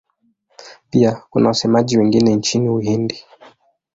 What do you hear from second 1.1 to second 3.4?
kuna wasemaji wengine nchini Uhindi.